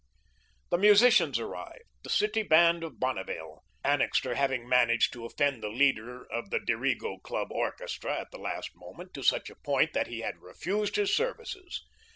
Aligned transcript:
The 0.71 0.79
musicians 0.79 1.37
arrived, 1.37 1.83
the 2.03 2.09
City 2.09 2.41
Band 2.41 2.83
of 2.83 2.99
Bonneville 2.99 3.63
Annixter 3.83 4.33
having 4.33 4.67
managed 4.67 5.13
to 5.13 5.25
offend 5.27 5.61
the 5.61 5.69
leader 5.69 6.23
of 6.23 6.49
the 6.49 6.57
"Dirigo" 6.59 7.19
Club 7.21 7.51
orchestra, 7.51 8.19
at 8.21 8.31
the 8.31 8.39
very 8.39 8.45
last 8.55 8.71
moment, 8.75 9.13
to 9.13 9.21
such 9.21 9.51
a 9.51 9.55
point 9.57 9.93
that 9.93 10.07
he 10.07 10.21
had 10.21 10.41
refused 10.41 10.95
his 10.95 11.15
services. 11.15 11.85